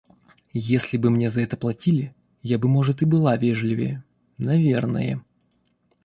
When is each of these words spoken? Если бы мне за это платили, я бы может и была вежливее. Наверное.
Если 0.55 0.97
бы 0.97 1.11
мне 1.11 1.29
за 1.29 1.41
это 1.41 1.57
платили, 1.57 2.15
я 2.41 2.57
бы 2.57 2.67
может 2.67 3.03
и 3.03 3.05
была 3.05 3.37
вежливее. 3.37 4.03
Наверное. 4.39 5.21